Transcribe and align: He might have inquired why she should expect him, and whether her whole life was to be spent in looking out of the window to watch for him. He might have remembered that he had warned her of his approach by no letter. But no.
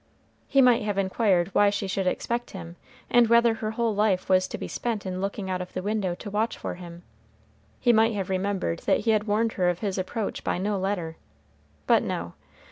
He 0.47 0.63
might 0.63 0.81
have 0.81 0.97
inquired 0.97 1.53
why 1.53 1.69
she 1.69 1.85
should 1.85 2.07
expect 2.07 2.49
him, 2.49 2.75
and 3.07 3.27
whether 3.27 3.53
her 3.53 3.69
whole 3.69 3.93
life 3.93 4.29
was 4.29 4.47
to 4.47 4.57
be 4.57 4.67
spent 4.67 5.05
in 5.05 5.21
looking 5.21 5.47
out 5.47 5.61
of 5.61 5.73
the 5.73 5.83
window 5.83 6.15
to 6.15 6.31
watch 6.31 6.57
for 6.57 6.73
him. 6.73 7.03
He 7.79 7.93
might 7.93 8.15
have 8.15 8.27
remembered 8.31 8.79
that 8.87 9.01
he 9.01 9.11
had 9.11 9.25
warned 9.27 9.51
her 9.53 9.69
of 9.69 9.77
his 9.81 9.99
approach 9.99 10.43
by 10.43 10.57
no 10.57 10.79
letter. 10.79 11.17
But 11.85 12.01
no. 12.01 12.33